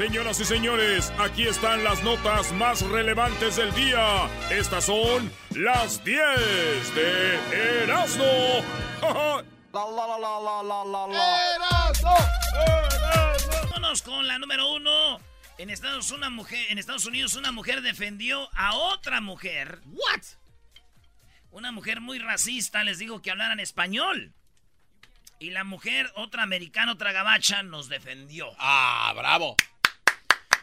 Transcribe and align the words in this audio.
Señoras 0.00 0.40
y 0.40 0.46
señores, 0.46 1.12
aquí 1.18 1.46
están 1.46 1.84
las 1.84 2.02
notas 2.02 2.54
más 2.54 2.80
relevantes 2.80 3.56
del 3.56 3.70
día. 3.74 4.30
Estas 4.48 4.86
son 4.86 5.30
las 5.50 6.02
10 6.02 6.24
de 6.94 7.82
Erasmo. 7.82 8.64
Vámonos 13.70 14.00
con 14.00 14.26
la 14.26 14.38
número 14.38 14.72
uno. 14.72 15.20
En 15.58 15.68
Estados, 15.68 16.10
una 16.12 16.30
mujer, 16.30 16.64
en 16.70 16.78
Estados 16.78 17.04
Unidos 17.04 17.34
una 17.34 17.52
mujer 17.52 17.82
defendió 17.82 18.48
a 18.54 18.74
otra 18.76 19.20
mujer. 19.20 19.80
What? 19.84 20.22
Una 21.50 21.72
mujer 21.72 22.00
muy 22.00 22.18
racista, 22.18 22.84
les 22.84 22.98
digo 22.98 23.20
que 23.20 23.32
hablaran 23.32 23.60
español. 23.60 24.32
Y 25.38 25.50
la 25.50 25.64
mujer, 25.64 26.10
otra 26.14 26.42
americana, 26.42 26.92
otra 26.92 27.12
gabacha, 27.12 27.62
nos 27.62 27.90
defendió. 27.90 28.50
Ah, 28.58 29.12
bravo 29.14 29.56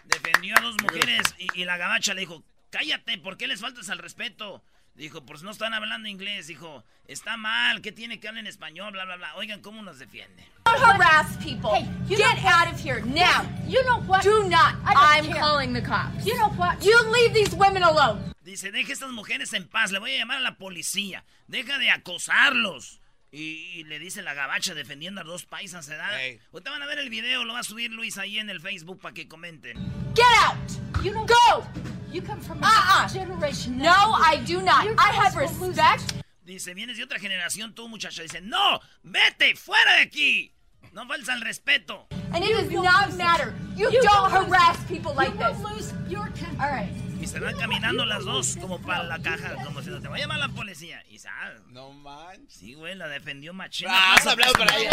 defendió 0.07 0.55
a 0.57 0.61
dos 0.61 0.75
mujeres 0.81 1.35
y, 1.37 1.65
la 1.65 1.77
gabacha 1.77 2.13
le 2.13 2.21
dijo, 2.21 2.43
cállate, 2.69 3.17
¿por 3.17 3.37
qué 3.37 3.47
les 3.47 3.61
faltas 3.61 3.89
al 3.89 3.99
respeto? 3.99 4.63
Dijo, 4.95 5.23
pues 5.23 5.43
no 5.43 5.51
están 5.51 5.75
hablando 5.75 6.07
inglés. 6.07 6.47
Dijo, 6.47 6.83
está 7.07 7.37
mal, 7.37 7.81
¿qué 7.81 7.91
tiene 7.91 8.19
que 8.19 8.27
hablar 8.27 8.41
en 8.41 8.47
español? 8.47 8.91
Bla, 8.93 9.05
bla, 9.05 9.15
bla. 9.15 9.35
Oigan, 9.35 9.61
¿cómo 9.61 9.83
nos 9.83 9.99
defiende? 9.99 10.43
Don't 10.65 10.81
harass 10.81 11.37
people. 11.37 11.69
Hey, 11.71 11.87
Get 12.07 12.43
out 12.43 12.73
of 12.73 12.79
here 12.79 13.01
now. 13.05 13.45
You 13.67 13.83
know 13.83 14.01
what? 14.07 14.23
Do 14.23 14.49
not. 14.49 14.75
I'm 14.85 15.31
calling 15.31 15.73
the 15.73 15.81
cops. 15.81 16.25
You 16.25 16.35
know 16.37 16.49
what? 16.57 16.83
You 16.83 16.97
leave 17.11 17.33
these 17.33 17.55
women 17.55 17.83
alone. 17.83 18.33
Dice, 18.43 18.71
deje 18.71 18.91
a 18.91 18.93
estas 18.93 19.11
mujeres 19.11 19.53
en 19.53 19.67
paz. 19.67 19.91
Le 19.91 19.99
voy 19.99 20.15
a 20.15 20.17
llamar 20.17 20.37
a 20.37 20.41
la 20.41 20.57
policía. 20.57 21.23
Deja 21.47 21.77
de 21.77 21.91
acosarlos. 21.91 22.99
Y, 23.31 23.83
le 23.83 23.99
dice 23.99 24.21
la 24.21 24.33
gabacha 24.33 24.73
defendiendo 24.73 25.21
a 25.21 25.23
dos 25.23 25.45
paisas, 25.45 25.87
¿verdad? 25.89 26.09
Hey. 26.17 26.39
Ahorita 26.53 26.71
van 26.71 26.81
a 26.81 26.85
ver 26.85 26.99
el 26.99 27.09
video, 27.09 27.43
lo 27.43 27.53
va 27.53 27.59
a 27.59 27.63
subir 27.63 27.91
Luis 27.91 28.17
ahí 28.17 28.39
en 28.39 28.49
el 28.49 28.61
Facebook 28.61 29.01
para 29.01 29.13
que 29.13 29.27
comenten. 29.27 29.77
Get 30.15 30.25
out! 30.45 31.03
You 31.03 31.13
don't 31.13 31.29
go! 31.29 31.67
You 32.11 32.21
come 32.21 32.41
from 32.41 32.63
a 32.63 32.67
uh 32.67 32.69
-uh. 32.69 33.13
generation. 33.13 33.77
No, 33.77 34.15
I 34.15 34.37
do 34.45 34.61
not. 34.61 34.85
I 34.97 35.11
have 35.11 35.35
respect. 35.35 36.25
Dice, 36.45 36.73
vienes 36.73 36.95
de 36.97 37.03
otra 37.03 37.19
generación 37.19 37.73
tú, 37.75 37.89
muchacha. 37.89 38.21
Dice, 38.21 38.39
no, 38.39 38.79
vete, 39.03 39.55
fuera 39.55 39.95
de 39.95 40.01
aquí. 40.03 40.53
No 40.93 41.05
falta 41.05 41.33
el 41.33 41.41
respeto. 41.41 42.07
And 42.33 42.43
it 42.43 42.53
does 42.53 42.71
not 42.71 43.13
matter. 43.17 43.53
You, 43.75 43.91
you 43.91 44.01
don't 44.01 44.31
harass 44.31 44.77
people 44.87 45.13
like 45.13 45.37
this. 45.37 45.59
Lose 45.59 45.93
your 46.07 46.31
All 46.59 46.71
right. 46.71 47.06
Y 47.27 47.29
se 47.29 47.41
van 47.41 47.57
caminando 47.57 48.05
las 48.05 48.23
dos 48.23 48.55
como 48.55 48.79
para 48.79 49.03
la 49.03 49.21
caja, 49.21 49.55
como 49.65 49.81
si 49.81 49.89
no 49.89 49.99
te 49.99 50.07
vaya 50.07 50.23
a 50.23 50.27
llamar 50.27 50.39
la 50.39 50.47
policía. 50.47 51.03
Y 51.09 51.19
sal. 51.19 51.61
No 51.67 51.91
manches. 51.91 52.53
Sí, 52.57 52.73
güey, 52.73 52.95
la 52.95 53.09
defendió 53.09 53.53
machina. 53.53 53.91
¡Bravo, 54.13 54.29
hablado 54.29 54.53
para 54.53 54.77
ella! 54.77 54.91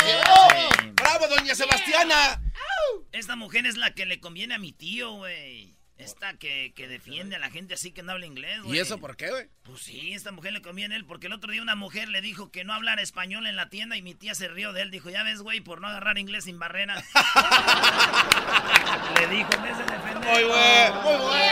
¡Bravo, 0.95 1.29
doña 1.29 1.55
Sebastiana! 1.55 2.43
Esta 3.13 3.37
mujer 3.37 3.67
es 3.67 3.77
la 3.77 3.93
que 3.93 4.05
le 4.05 4.19
conviene 4.19 4.55
a 4.55 4.59
mi 4.59 4.73
tío, 4.73 5.13
güey. 5.13 5.77
Esta 5.97 6.35
que, 6.35 6.73
que, 6.75 6.89
defiende 6.89 7.37
a 7.37 7.39
la 7.39 7.53
gente 7.53 7.75
así 7.75 7.93
que 7.93 8.03
no 8.03 8.11
habla 8.11 8.27
inglés, 8.27 8.63
güey. 8.63 8.79
¿Y 8.79 8.81
eso 8.81 8.99
por 8.99 9.17
qué, 9.17 9.31
güey? 9.31 9.47
Pues 9.63 9.83
sí, 9.83 10.13
esta 10.13 10.33
mujer 10.33 10.53
le 10.53 10.61
conviene 10.61 10.97
a 10.97 10.99
él 10.99 11.05
porque 11.05 11.29
el 11.29 11.33
otro 11.33 11.53
día 11.53 11.63
una 11.63 11.77
mujer 11.77 12.09
le 12.09 12.21
dijo 12.21 12.51
que 12.51 12.65
no 12.65 12.75
hablara 12.75 13.01
español 13.01 13.47
en 13.47 13.55
la 13.55 13.69
tienda 13.69 13.97
y 13.97 14.03
mi 14.03 14.13
tía 14.13 14.35
se 14.35 14.49
rió 14.49 14.73
de 14.73 14.83
él. 14.83 14.91
Dijo, 14.91 15.09
ya 15.09 15.23
ves, 15.23 15.41
güey, 15.41 15.61
por 15.61 15.81
no 15.81 15.87
agarrar 15.87 16.19
inglés 16.19 16.45
sin 16.45 16.59
barrera. 16.59 16.97
le 19.21 19.29
dijo 19.29 19.51
en 19.55 19.63
vez 19.63 19.79
de 19.79 19.85
defender. 19.85 20.33
Muy 20.33 20.43
bueno, 20.43 21.03
muy 21.03 21.17
bueno. 21.17 21.44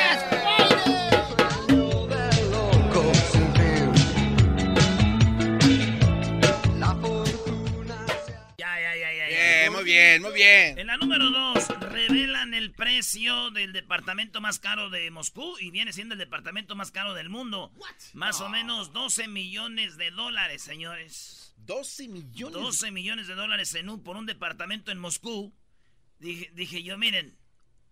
Bien. 10.43 10.79
En 10.79 10.87
la 10.87 10.97
número 10.97 11.31
dos, 11.31 11.69
revelan 11.81 12.55
el 12.55 12.73
precio 12.73 13.51
del 13.51 13.73
departamento 13.73 14.41
más 14.41 14.59
caro 14.59 14.91
de 14.91 15.11
Moscú 15.11 15.57
y 15.61 15.71
viene 15.71 15.93
siendo 15.93 16.15
el 16.15 16.19
departamento 16.19 16.75
más 16.75 16.91
caro 16.91 17.15
del 17.15 17.29
mundo. 17.29 17.73
Más 18.15 18.41
o 18.41 18.49
menos 18.49 18.93
12 18.93 19.29
millones 19.29 19.97
de 19.97 20.11
dólares, 20.11 20.63
señores. 20.63 21.55
12 21.59 22.09
millones. 22.09 22.55
12 22.55 22.91
millones 22.91 23.27
de 23.27 23.35
dólares 23.35 23.75
en 23.75 23.89
un, 23.89 24.03
por 24.03 24.17
un 24.17 24.27
departamento 24.27 24.91
en 24.91 24.99
Moscú. 24.99 25.55
Dije, 26.19 26.51
dije 26.55 26.83
yo, 26.83 26.99
miren, 26.99 27.37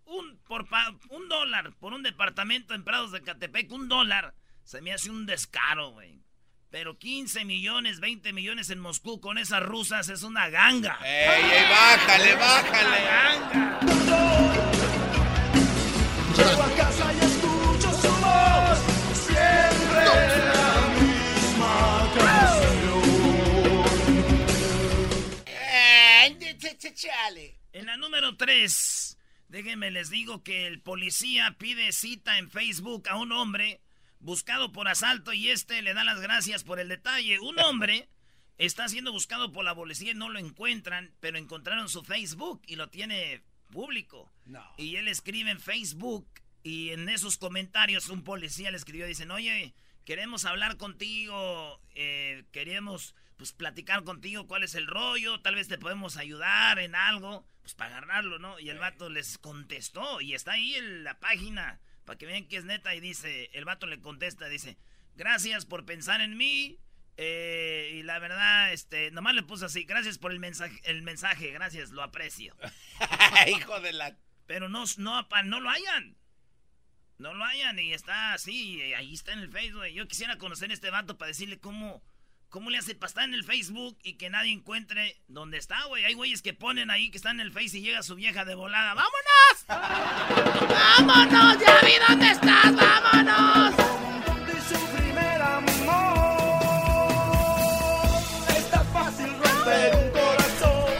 un, 0.04 0.38
por 0.46 0.66
un 1.10 1.28
dólar 1.28 1.72
por 1.78 1.92
un 1.92 2.02
departamento 2.02 2.74
en 2.74 2.84
Prados 2.84 3.12
de 3.12 3.22
Catepec, 3.22 3.70
un 3.72 3.88
dólar, 3.88 4.34
se 4.64 4.80
me 4.80 4.92
hace 4.92 5.10
un 5.10 5.26
descaro, 5.26 5.90
güey. 5.90 6.22
Pero 6.70 6.98
15 6.98 7.44
millones, 7.44 7.98
20 7.98 8.32
millones 8.32 8.70
en 8.70 8.78
Moscú 8.78 9.20
con 9.20 9.38
esas 9.38 9.60
rusas 9.60 10.08
es 10.08 10.22
una 10.22 10.48
ganga. 10.50 11.00
¡Ey, 11.04 11.42
ey, 11.42 11.64
bájale, 11.68 12.34
bájale! 12.36 13.04
ganga! 13.04 13.80
Llego 16.36 16.62
a 16.62 16.70
casa 16.76 17.12
y 17.12 17.18
escucho 17.18 17.92
su 17.92 18.08
voz, 18.08 18.78
siempre 19.12 20.04
la 20.04 20.88
misma 21.00 22.10
canción. 22.16 22.70
En 27.72 27.86
la 27.86 27.96
número 27.96 28.36
3, 28.36 29.18
déjenme 29.48 29.90
les 29.90 30.08
digo 30.10 30.44
que 30.44 30.66
el 30.66 30.80
policía 30.80 31.56
pide 31.58 31.90
cita 31.92 32.38
en 32.38 32.48
Facebook 32.50 33.08
a 33.08 33.16
un 33.16 33.32
hombre 33.32 33.80
buscado 34.20 34.70
por 34.70 34.88
asalto 34.88 35.32
y 35.32 35.48
este 35.48 35.82
le 35.82 35.94
da 35.94 36.04
las 36.04 36.20
gracias 36.20 36.62
por 36.62 36.78
el 36.78 36.88
detalle. 36.88 37.40
Un 37.40 37.58
hombre 37.64 38.08
está 38.58 38.88
siendo 38.88 39.12
buscado 39.12 39.52
por 39.52 39.64
la 39.64 39.74
policía 39.74 40.12
y 40.12 40.14
no 40.14 40.28
lo 40.28 40.38
encuentran, 40.38 41.12
pero 41.20 41.38
encontraron 41.38 41.88
su 41.88 42.04
Facebook 42.04 42.62
y 42.66 42.76
lo 42.76 42.88
tiene 42.88 43.42
público. 43.70 44.32
Y 44.76 44.96
él 44.96 45.08
escribe 45.08 45.50
en 45.50 45.60
Facebook 45.60 46.28
y 46.62 46.90
en 46.90 47.08
esos 47.08 47.38
comentarios 47.38 48.08
un 48.08 48.22
policía 48.22 48.70
le 48.70 48.76
escribió, 48.76 49.06
dicen, 49.06 49.30
oye, 49.30 49.74
queremos 50.04 50.44
hablar 50.44 50.76
contigo, 50.76 51.80
eh, 51.94 52.44
queremos 52.52 53.14
pues 53.36 53.52
platicar 53.52 54.04
contigo 54.04 54.46
cuál 54.46 54.64
es 54.64 54.74
el 54.74 54.86
rollo, 54.86 55.40
tal 55.40 55.54
vez 55.54 55.68
te 55.68 55.78
podemos 55.78 56.18
ayudar 56.18 56.78
en 56.78 56.94
algo, 56.94 57.46
pues 57.62 57.74
para 57.74 57.96
agarrarlo, 57.96 58.38
¿no? 58.38 58.58
Y 58.60 58.68
el 58.68 58.78
vato 58.78 59.08
les 59.08 59.38
contestó 59.38 60.20
y 60.20 60.34
está 60.34 60.52
ahí 60.52 60.74
en 60.74 61.04
la 61.04 61.18
página 61.18 61.80
para 62.04 62.18
que 62.18 62.26
vean 62.26 62.46
que 62.46 62.56
es 62.56 62.64
neta. 62.64 62.94
Y 62.94 63.00
dice, 63.00 63.50
el 63.52 63.64
vato 63.64 63.86
le 63.86 64.00
contesta, 64.00 64.48
dice, 64.48 64.76
gracias 65.16 65.66
por 65.66 65.84
pensar 65.84 66.20
en 66.20 66.36
mí. 66.36 66.78
Eh, 67.16 67.96
y 67.96 68.02
la 68.02 68.18
verdad, 68.18 68.72
este, 68.72 69.10
nomás 69.10 69.34
le 69.34 69.42
puso 69.42 69.66
así, 69.66 69.84
gracias 69.84 70.16
por 70.16 70.32
el 70.32 70.40
mensaje, 70.40 70.80
el 70.84 71.02
mensaje, 71.02 71.50
gracias, 71.50 71.90
lo 71.90 72.02
aprecio. 72.02 72.56
Hijo 73.46 73.80
de 73.80 73.92
la... 73.92 74.16
Pero 74.46 74.68
no, 74.68 74.84
no, 74.96 75.28
no 75.44 75.60
lo 75.60 75.70
hayan. 75.70 76.16
No 77.18 77.34
lo 77.34 77.44
hayan 77.44 77.78
y 77.78 77.92
está 77.92 78.32
así, 78.32 78.80
ahí 78.94 79.12
está 79.12 79.34
en 79.34 79.40
el 79.40 79.52
Facebook. 79.52 79.84
Yo 79.88 80.08
quisiera 80.08 80.38
conocer 80.38 80.70
a 80.70 80.74
este 80.74 80.88
vato 80.88 81.18
para 81.18 81.28
decirle 81.28 81.60
cómo, 81.60 82.02
¿Cómo 82.50 82.68
le 82.68 82.78
hace 82.78 82.96
para 82.96 83.06
estar 83.06 83.24
en 83.24 83.34
el 83.34 83.44
Facebook 83.44 83.96
y 84.02 84.14
que 84.14 84.28
nadie 84.28 84.50
encuentre 84.50 85.22
dónde 85.28 85.56
está, 85.56 85.84
güey? 85.84 86.04
Hay 86.04 86.14
güeyes 86.14 86.42
que 86.42 86.52
ponen 86.52 86.90
ahí 86.90 87.08
que 87.12 87.16
están 87.16 87.38
en 87.38 87.46
el 87.46 87.52
Face 87.52 87.78
y 87.78 87.82
llega 87.82 88.02
su 88.02 88.16
vieja 88.16 88.44
de 88.44 88.56
volada. 88.56 88.92
¡Vámonos! 88.92 89.66
¡Vámonos! 90.68 91.58
¡Ya 91.60 91.80
vi 91.86 91.92
dónde 92.08 92.28
estás! 92.28 92.74
¡Vámonos! 92.74 93.74
Su 94.68 94.74
fácil 98.92 99.28
romper 99.28 99.94
un 99.94 100.10
corazón 100.10 100.92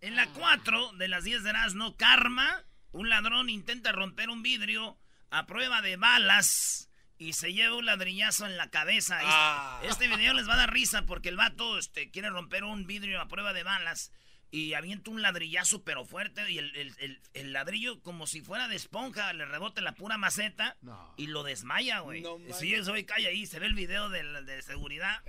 En 0.00 0.16
la 0.16 0.26
4 0.26 0.92
de 0.94 1.06
las 1.06 1.22
10 1.22 1.44
de 1.44 1.50
Erasmo, 1.50 1.96
Karma, 1.96 2.64
un 2.90 3.08
ladrón 3.08 3.48
intenta 3.48 3.92
romper 3.92 4.28
un 4.30 4.42
vidrio 4.42 4.98
a 5.30 5.46
prueba 5.46 5.82
de 5.82 5.96
balas 5.96 6.90
y 7.18 7.32
se 7.32 7.52
lleva 7.52 7.76
un 7.76 7.86
ladrillazo 7.86 8.46
en 8.46 8.56
la 8.56 8.70
cabeza. 8.70 9.16
Este, 9.20 9.30
Ah. 9.32 9.80
Este, 9.84 10.08
video 10.08 10.32
les 10.34 10.48
va 10.48 10.54
a 10.54 10.58
dar 10.58 10.72
risa 10.72 11.02
porque 11.06 11.28
el 11.28 11.36
vato 11.36 11.78
este, 11.78 12.10
quiere 12.10 12.30
romper 12.30 12.64
un 12.64 12.86
vidrio 12.86 13.20
a 13.20 13.28
prueba 13.28 13.52
de 13.52 13.62
balas 13.62 14.12
y 14.50 14.74
avienta 14.74 15.10
un 15.10 15.22
ladrillazo 15.22 15.82
pero 15.82 16.04
fuerte 16.04 16.50
y 16.50 16.58
el, 16.58 16.74
el- 16.76 16.94
el- 16.98 17.20
el 17.34 17.52
ladrillo 17.52 18.00
como 18.02 18.26
si 18.26 18.40
fuera 18.42 18.68
de 18.68 18.76
esponja 18.76 19.32
le 19.32 19.44
rebota 19.44 19.80
la 19.80 19.92
pura 19.92 20.18
maceta 20.18 20.76
y 21.16 21.26
lo 21.26 21.42
desmaya, 21.42 21.98
güey. 22.00 22.20
No 22.22 22.38
sí, 22.54 22.72
eso 22.74 22.92
hoy 22.92 23.04
cae 23.04 23.26
ahí, 23.26 23.46
se 23.46 23.58
ve 23.58 23.66
el 23.66 23.74
video 23.74 24.08
de, 24.08 24.22
la- 24.22 24.42
de 24.42 24.62
seguridad. 24.62 25.22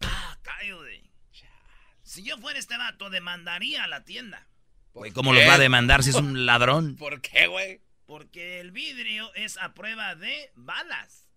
Ah, 0.00 0.38
cae, 0.42 0.72
güey. 0.74 1.10
Si 2.02 2.22
yo 2.22 2.38
fuera 2.38 2.58
este 2.58 2.76
vato, 2.78 3.10
demandaría 3.10 3.84
a 3.84 3.88
la 3.88 4.04
tienda. 4.04 4.46
Güey, 4.94 5.12
¿cómo 5.12 5.32
los 5.32 5.46
va 5.46 5.54
a 5.54 5.58
demandar 5.58 6.02
si 6.02 6.10
es 6.10 6.16
un 6.16 6.46
ladrón? 6.46 6.96
¿Por 6.96 7.20
qué, 7.20 7.46
güey? 7.46 7.80
Porque 8.06 8.60
el 8.60 8.70
vidrio 8.72 9.32
es 9.34 9.58
a 9.58 9.74
prueba 9.74 10.14
de 10.14 10.50
balas. 10.54 11.27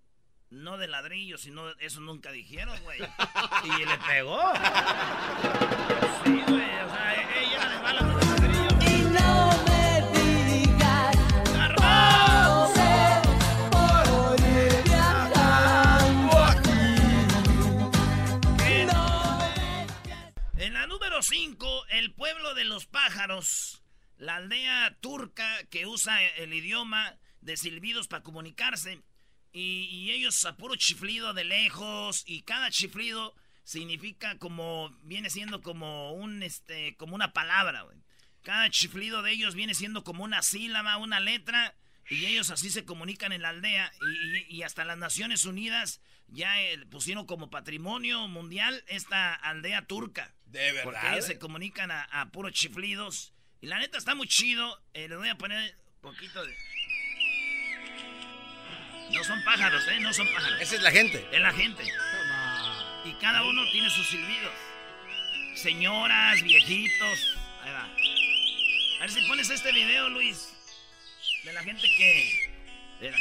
No 0.52 0.78
de 0.78 0.88
ladrillo, 0.90 1.38
sino 1.38 1.70
eso 1.80 2.02
nunca 2.02 2.30
dijeron, 2.30 2.78
güey. 2.84 3.00
Y 3.64 3.86
le 3.86 3.98
pegó. 4.06 4.52
Sí, 6.26 6.44
güey. 6.46 6.62
O 6.62 6.90
sea, 6.90 7.16
eh, 7.16 7.46
ella 7.46 7.70
de 7.70 7.82
balas 7.82 8.04
no 8.04 8.18
de 8.18 8.26
ladrillo. 8.26 8.68
Y 8.82 9.02
no 9.14 9.64
me 9.66 10.02
digas 10.20 11.16
En 20.58 20.74
la 20.74 20.86
número 20.86 21.22
5, 21.24 21.86
el 21.92 22.14
pueblo 22.14 22.54
de 22.56 22.66
los 22.66 22.88
pájaros. 22.88 23.82
La 24.18 24.36
aldea 24.36 24.98
turca 25.00 25.64
que 25.70 25.88
usa 25.88 26.22
el 26.22 26.54
idioma 26.54 27.18
de 27.40 27.56
silbidos 27.56 28.10
para 28.10 28.22
comunicarse. 28.22 29.02
Y, 29.54 29.84
y 29.92 30.12
ellos 30.12 30.44
a 30.46 30.56
puro 30.56 30.76
chiflido 30.76 31.34
de 31.34 31.44
lejos. 31.44 32.24
Y 32.26 32.42
cada 32.44 32.70
chiflido 32.72 33.36
significa 33.64 34.38
como. 34.38 34.90
Viene 35.04 35.30
siendo 35.30 35.62
como 35.62 36.14
un 36.14 36.44
este. 36.44 36.96
como 36.98 37.16
una 37.16 37.34
palabra, 37.34 37.82
güey. 37.84 37.98
Cada 38.44 38.70
chiflido 38.70 39.22
de 39.22 39.32
ellos 39.32 39.54
viene 39.56 39.74
siendo 39.76 40.04
como 40.04 40.24
una 40.24 40.42
sílaba, 40.42 40.98
una 40.98 41.20
letra. 41.20 41.76
Y 42.10 42.26
ellos 42.26 42.50
así 42.50 42.70
se 42.70 42.84
comunican 42.86 43.32
en 43.32 43.42
la 43.42 43.50
aldea. 43.50 43.92
Y, 44.02 44.38
y- 44.38 44.46
y 44.58 44.64
hasta 44.64 44.84
las 44.84 44.98
Naciones 44.98 45.46
Unidas 45.46 46.02
ya 46.28 46.62
eh, 46.62 46.78
pusieron 46.90 47.26
como 47.26 47.50
patrimonio 47.50 48.28
mundial 48.28 48.84
esta 48.88 49.34
aldea 49.34 49.86
turca. 49.86 50.34
¿De 50.46 50.74
Porque 50.84 50.98
verdad? 50.98 51.14
ellos 51.14 51.26
se 51.26 51.40
comunican 51.40 51.92
a, 51.92 52.04
a 52.06 52.30
puros 52.32 52.54
chiflidos. 52.54 53.34
Y 53.62 53.68
la 53.68 53.80
neta 53.80 53.98
está 53.98 54.16
muy 54.16 54.28
chido. 54.28 54.82
Eh, 54.94 55.08
les 55.08 55.18
voy 55.18 55.30
a 55.30 55.38
poner 55.38 55.78
un 56.02 56.02
poquito 56.12 56.44
de. 56.44 56.56
No 59.14 59.24
son 59.24 59.44
pájaros, 59.44 59.88
¿eh? 59.88 60.00
No 60.00 60.14
son 60.14 60.28
pájaros. 60.34 60.62
Esa 60.62 60.76
es 60.76 60.82
la 60.82 60.92
gente. 60.92 61.28
Es 61.32 61.40
la 61.42 61.52
gente. 61.54 61.84
Y 63.06 63.14
cada 63.14 63.44
uno 63.44 63.64
tiene 63.72 63.90
sus 63.90 64.08
silbidos. 64.08 64.54
Señoras, 65.56 66.42
viejitos. 66.42 67.38
Ahí 67.64 67.72
va. 67.72 67.84
A 67.84 69.02
ver 69.02 69.10
si 69.12 69.22
pones 69.28 69.50
este 69.50 69.72
video, 69.72 70.10
Luis. 70.10 70.54
De 71.44 71.54
la 71.54 71.64
gente 71.64 71.82
que. 71.98 72.54
Mira. 73.02 73.18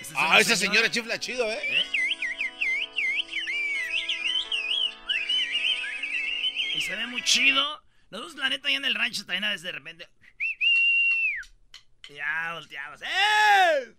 Es 0.00 0.12
Ah, 0.16 0.38
esa 0.40 0.56
señora 0.56 0.90
chifla 0.90 1.18
chido, 1.18 1.50
¿eh? 1.50 1.58
¿Eh? 1.62 1.84
Y 6.76 6.80
se 6.80 6.96
ve 6.96 7.06
muy 7.06 7.22
chido. 7.22 7.82
Nosotros, 8.10 8.36
la 8.36 8.48
neta, 8.48 8.68
allá 8.68 8.76
en 8.78 8.84
el 8.84 8.94
rancho 8.94 9.24
también 9.24 9.44
a 9.44 9.50
veces 9.50 9.62
de 9.62 9.72
repente. 9.72 10.08
Ya 12.10 12.52
volteamos. 12.54 13.00
¡Eh! 13.02 13.94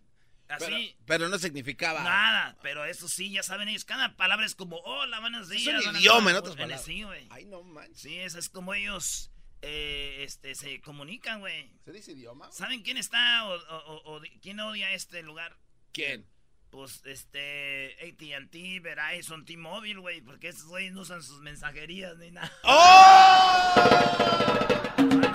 Pero, 0.47 0.75
Así. 0.75 0.95
pero 1.05 1.27
no 1.27 1.39
significaba. 1.39 2.03
Nada, 2.03 2.57
pero 2.61 2.85
eso 2.85 3.07
sí, 3.07 3.31
ya 3.31 3.41
saben 3.41 3.67
ellos. 3.67 3.83
Cada 3.83 4.15
palabra 4.15 4.45
es 4.45 4.53
como, 4.53 4.77
hola, 4.77 5.19
buenos 5.19 5.49
días. 5.49 5.81
Es 5.81 5.87
un 5.87 5.95
idioma, 5.95 6.29
en 6.29 6.35
noches". 6.35 6.51
otras 6.51 6.55
palabras. 6.55 6.83
Sí, 6.83 7.01
güey. 7.03 7.27
Ay, 7.31 7.45
no 7.45 7.63
manches. 7.63 7.99
Sí, 7.99 8.19
eso 8.19 8.37
es 8.37 8.49
como 8.49 8.73
ellos 8.75 9.31
eh, 9.67 10.23
este, 10.23 10.53
se 10.53 10.79
comunican, 10.81 11.39
güey. 11.39 11.71
¿Se 11.83 11.91
dice 11.91 12.11
idioma? 12.11 12.51
¿Saben 12.51 12.83
quién 12.83 12.97
está 12.97 13.47
o, 13.47 14.21
quién 14.41 14.59
odia 14.59 14.91
este 14.91 15.23
lugar? 15.23 15.57
¿Quién? 15.91 16.27
Pues, 16.69 17.01
este, 17.05 17.95
AT&T, 18.01 18.79
Verizon, 18.81 19.45
T-Mobile, 19.45 19.99
güey, 19.99 20.21
porque 20.21 20.49
esos 20.49 20.65
güeyes 20.65 20.93
no 20.93 21.01
usan 21.01 21.23
sus 21.23 21.41
mensajerías 21.41 22.15
ni 22.17 22.29
nada. 22.31 22.51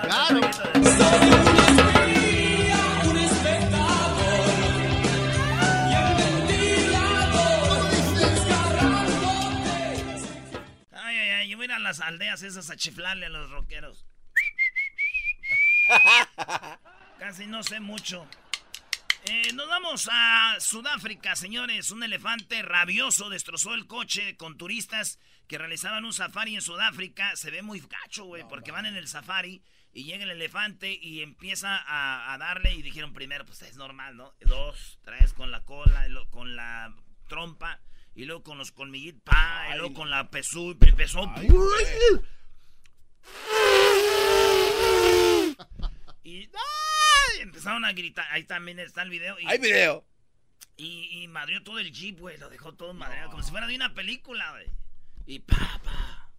¡Claro! 0.01 1.50
Aldeas 12.11 12.43
esas 12.43 12.69
a 12.69 12.75
chiflarle 12.75 13.25
a 13.25 13.29
los 13.29 13.49
rockeros. 13.49 14.05
Casi 17.19 17.47
no 17.47 17.63
sé 17.63 17.79
mucho. 17.79 18.27
Eh, 19.25 19.53
nos 19.53 19.69
vamos 19.69 20.09
a 20.11 20.55
Sudáfrica, 20.59 21.35
señores. 21.35 21.91
Un 21.91 22.03
elefante 22.03 22.61
rabioso 22.63 23.29
destrozó 23.29 23.73
el 23.73 23.87
coche 23.87 24.35
con 24.35 24.57
turistas 24.57 25.19
que 25.47 25.57
realizaban 25.57 26.05
un 26.05 26.13
safari 26.13 26.55
en 26.55 26.61
Sudáfrica. 26.61 27.35
Se 27.35 27.51
ve 27.51 27.61
muy 27.61 27.79
gacho, 27.81 28.25
güey, 28.25 28.47
porque 28.47 28.71
van 28.71 28.85
en 28.85 28.95
el 28.95 29.07
safari 29.07 29.63
y 29.93 30.05
llega 30.05 30.23
el 30.23 30.31
elefante 30.31 30.91
y 30.93 31.21
empieza 31.21 31.77
a, 31.77 32.33
a 32.33 32.37
darle. 32.37 32.73
Y 32.73 32.81
dijeron 32.81 33.13
primero, 33.13 33.45
pues 33.45 33.61
es 33.61 33.77
normal, 33.77 34.17
¿no? 34.17 34.33
Dos, 34.41 34.99
tres 35.03 35.33
con 35.33 35.51
la 35.51 35.63
cola, 35.63 36.07
con 36.31 36.55
la 36.55 36.93
trompa, 37.27 37.79
y 38.15 38.25
luego 38.25 38.43
con 38.43 38.57
los 38.57 38.71
colmillitos, 38.71 39.21
pa, 39.23 39.69
y 39.73 39.77
luego 39.77 39.93
con 39.93 40.09
la 40.09 40.29
pesú, 40.29 40.77
empezó. 40.79 41.31
Y 46.23 46.43
¡ay! 46.43 47.41
empezaron 47.41 47.83
a 47.85 47.93
gritar. 47.93 48.25
Ahí 48.31 48.43
también 48.43 48.79
está 48.79 49.01
el 49.01 49.09
video. 49.09 49.39
Y, 49.39 49.47
Hay 49.47 49.57
video. 49.57 50.05
y, 50.77 51.23
y 51.23 51.27
madrió 51.27 51.63
todo 51.63 51.79
el 51.79 51.91
jeep, 51.91 52.19
güey. 52.19 52.37
Lo 52.37 52.49
dejó 52.49 52.73
todo 52.73 52.93
madreado. 52.93 53.31
Como 53.31 53.43
si 53.43 53.51
fuera 53.51 53.67
de 53.67 53.75
una 53.75 53.93
película, 53.93 54.51
güey. 54.51 54.67
Y 55.25 55.39
pa, 55.39 55.81
pa. 55.83 56.29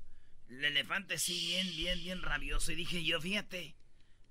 El 0.48 0.64
elefante 0.64 1.18
sí, 1.18 1.46
bien, 1.48 1.76
bien, 1.76 1.98
bien 1.98 2.22
rabioso. 2.22 2.72
Y 2.72 2.76
dije 2.76 3.02
yo, 3.04 3.20
fíjate. 3.20 3.74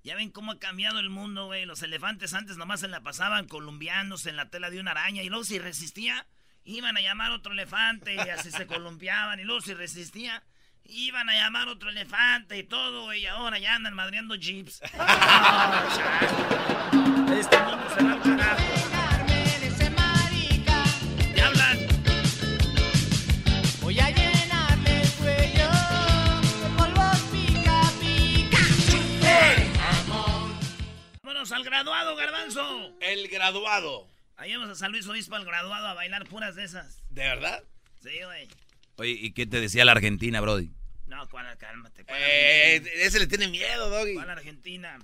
Ya 0.03 0.15
ven 0.15 0.31
cómo 0.31 0.53
ha 0.53 0.59
cambiado 0.59 0.99
el 0.99 1.09
mundo, 1.09 1.45
güey. 1.45 1.65
Los 1.65 1.83
elefantes 1.83 2.33
antes 2.33 2.57
nomás 2.57 2.79
se 2.79 2.87
la 2.87 3.01
pasaban 3.01 3.47
columpiándose 3.47 4.29
en 4.29 4.35
la 4.35 4.49
tela 4.49 4.69
de 4.69 4.79
una 4.79 4.91
araña. 4.91 5.21
Y 5.21 5.29
luego 5.29 5.43
si 5.43 5.59
resistía, 5.59 6.27
iban 6.63 6.97
a 6.97 7.01
llamar 7.01 7.31
otro 7.31 7.53
elefante. 7.53 8.15
Y 8.15 8.19
así 8.19 8.51
se 8.51 8.67
columpiaban. 8.67 9.39
Y 9.39 9.43
luego 9.43 9.61
si 9.61 9.73
resistía, 9.73 10.43
iban 10.85 11.29
a 11.29 11.33
llamar 11.33 11.67
otro 11.67 11.89
elefante 11.89 12.57
y 12.57 12.63
todo. 12.63 13.13
Y 13.13 13.25
ahora 13.25 13.59
ya 13.59 13.75
andan 13.75 13.93
madreando 13.93 14.35
jeeps. 14.35 14.79
Chale. 14.91 16.27
este 17.39 17.59
mundo 17.59 17.89
se 17.97 18.03
va 18.03 18.19
carajo. 18.21 18.63
¿Qué 21.33 21.41
hablan? 21.41 21.77
Voy 23.81 23.99
a 23.99 24.09
llenarme 24.09 25.01
el 25.01 25.09
cuello 25.11 25.69
de 26.61 26.69
polvos 26.77 27.19
pica 27.31 27.81
pica. 27.99 28.57
Vámonos 31.23 31.51
al 31.51 31.63
graduado, 31.63 32.15
garbanzo. 32.15 32.93
El 32.99 33.27
graduado. 33.27 34.07
Ahí 34.41 34.55
vamos 34.55 34.69
a 34.69 34.75
San 34.75 34.91
Luis 34.91 35.05
Obispo 35.07 35.35
al 35.35 35.45
graduado 35.45 35.85
a 35.85 35.93
bailar 35.93 36.27
puras 36.27 36.55
de 36.55 36.63
esas. 36.63 37.03
¿De 37.11 37.21
verdad? 37.21 37.63
Sí, 38.01 38.09
güey. 38.25 38.47
Oye, 38.95 39.11
¿y 39.11 39.33
qué 39.33 39.45
te 39.45 39.59
decía 39.61 39.85
la 39.85 39.91
Argentina, 39.91 40.41
Brody? 40.41 40.71
No, 41.05 41.29
¿cuál? 41.29 41.55
Cálmate. 41.59 42.03
¿Cuál, 42.05 42.17
Eh, 42.19 42.83
ese 43.05 43.19
le 43.19 43.27
tiene 43.27 43.47
miedo, 43.49 43.87
Doggy. 43.91 44.15
¿Cuál 44.15 44.31
Argentina? 44.31 44.97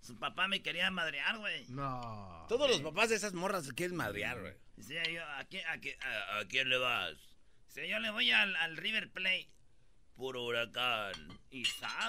Su 0.00 0.16
papá 0.16 0.46
me 0.46 0.62
quería 0.62 0.92
madrear, 0.92 1.38
güey. 1.38 1.64
No. 1.70 2.46
Todos 2.48 2.70
los 2.70 2.80
papás 2.80 3.08
de 3.10 3.16
esas 3.16 3.34
morras 3.34 3.64
se 3.66 3.74
quieren 3.74 3.96
madrear, 3.96 4.40
güey. 4.40 4.54
Decía 4.76 5.02
yo, 5.10 5.24
¿a 5.24 5.44
quién, 5.46 5.66
a, 5.66 5.78
quién- 5.78 6.00
a- 6.00 6.38
a 6.38 6.44
quién 6.46 6.68
le 6.68 6.78
vas? 6.78 7.16
Decía, 7.66 7.86
yo 7.86 7.98
le 7.98 8.10
voy 8.10 8.30
al, 8.30 8.54
al 8.54 8.76
River 8.76 9.10
Plate. 9.10 9.48
Puro 10.14 10.44
huracán. 10.44 11.14
Y 11.50 11.64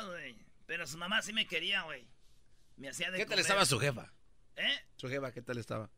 güey. 0.06 0.36
Pero 0.68 0.86
su 0.86 1.00
mamá 1.00 1.24
sí 1.24 1.34
me 1.34 1.48
quería, 1.48 1.82
güey. 1.82 2.08
Me 2.78 2.90
hacía 2.90 3.10
de 3.10 3.18
¿Qué 3.18 3.26
tal 3.26 3.40
estaba 3.40 3.66
su 3.66 3.80
jefa? 3.80 4.14
¿Eh? 4.56 4.80
Su 4.98 5.10
jefa, 5.10 5.32
¿qué 5.32 5.42
tal 5.42 5.58
estaba? 5.58 5.90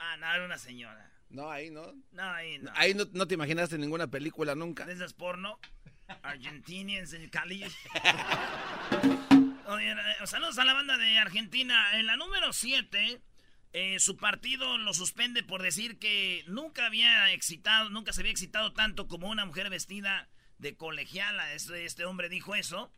Ah, 0.00 0.16
no, 0.16 0.34
era 0.34 0.44
una 0.46 0.58
señora. 0.58 1.12
No, 1.28 1.50
ahí 1.50 1.70
no. 1.70 1.92
No, 2.10 2.22
ahí 2.22 2.58
no. 2.58 2.72
Ahí 2.74 2.94
no, 2.94 3.04
no 3.12 3.26
te 3.28 3.34
imaginaste 3.34 3.76
ninguna 3.78 4.08
película 4.10 4.54
nunca. 4.54 4.86
¿De 4.86 4.94
esas 4.94 5.12
porno? 5.12 5.60
Argentinians 6.22 7.12
en 7.12 7.28
Cali. 7.28 7.64
Eh, 9.80 9.94
saludos 10.24 10.58
a 10.58 10.64
la 10.64 10.74
banda 10.74 10.98
de 10.98 11.16
Argentina. 11.18 11.96
En 11.96 12.06
la 12.06 12.16
número 12.16 12.52
7, 12.52 13.22
su 13.98 14.16
partido 14.16 14.78
lo 14.78 14.92
suspende 14.92 15.44
por 15.44 15.62
decir 15.62 16.00
que 16.00 16.42
nunca 16.48 16.86
había 16.86 17.32
excitado, 17.32 17.88
nunca 17.88 18.12
se 18.12 18.22
había 18.22 18.32
excitado 18.32 18.72
tanto 18.72 19.06
como 19.06 19.28
una 19.28 19.44
mujer 19.44 19.70
vestida 19.70 20.28
de 20.58 20.76
colegiala. 20.76 21.54
Este, 21.54 21.84
este 21.84 22.04
hombre 22.04 22.28
dijo 22.28 22.56
eso. 22.56 22.92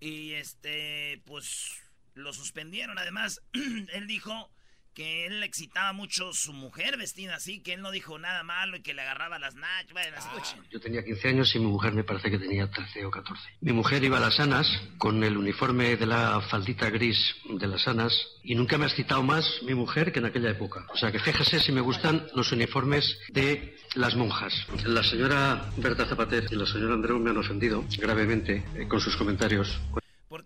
Y 0.00 0.32
este, 0.32 1.22
pues, 1.26 1.80
lo 2.14 2.32
suspendieron. 2.32 2.98
Además, 2.98 3.40
él 3.52 4.08
dijo 4.08 4.50
que 4.96 5.26
él 5.26 5.40
le 5.40 5.46
excitaba 5.46 5.92
mucho 5.92 6.32
su 6.32 6.54
mujer 6.54 6.96
vestida 6.96 7.36
así, 7.36 7.60
que 7.60 7.74
él 7.74 7.82
no 7.82 7.90
dijo 7.90 8.18
nada 8.18 8.42
malo 8.42 8.78
y 8.78 8.80
que 8.80 8.94
le 8.94 9.02
agarraba 9.02 9.38
las 9.38 9.54
nachas. 9.54 9.92
Bueno, 9.92 10.16
escuchen. 10.16 10.64
Yo 10.70 10.80
tenía 10.80 11.04
15 11.04 11.28
años 11.28 11.54
y 11.54 11.58
mi 11.58 11.66
mujer 11.66 11.92
me 11.92 12.02
parece 12.02 12.30
que 12.30 12.38
tenía 12.38 12.70
13 12.70 13.04
o 13.04 13.10
14. 13.10 13.42
Mi 13.60 13.74
mujer 13.74 14.02
iba 14.02 14.16
a 14.16 14.20
las 14.20 14.40
Anas 14.40 14.66
con 14.96 15.22
el 15.22 15.36
uniforme 15.36 15.96
de 15.96 16.06
la 16.06 16.40
faldita 16.40 16.88
gris 16.88 17.36
de 17.46 17.66
las 17.66 17.86
Anas 17.86 18.26
y 18.42 18.54
nunca 18.54 18.78
me 18.78 18.84
ha 18.84 18.88
excitado 18.88 19.22
más 19.22 19.60
mi 19.64 19.74
mujer 19.74 20.12
que 20.12 20.20
en 20.20 20.24
aquella 20.24 20.48
época. 20.48 20.86
O 20.90 20.96
sea 20.96 21.12
que 21.12 21.18
fíjese 21.18 21.60
si 21.60 21.72
me 21.72 21.82
gustan 21.82 22.26
los 22.34 22.50
uniformes 22.52 23.18
de 23.28 23.76
las 23.96 24.16
monjas. 24.16 24.66
La 24.86 25.02
señora 25.02 25.70
Berta 25.76 26.06
Zapater 26.06 26.46
y 26.50 26.56
la 26.56 26.64
señora 26.64 26.94
Andreu 26.94 27.18
me 27.18 27.28
han 27.28 27.36
ofendido 27.36 27.84
gravemente 27.98 28.64
eh, 28.74 28.88
con 28.88 29.00
sus 29.00 29.14
comentarios. 29.14 29.78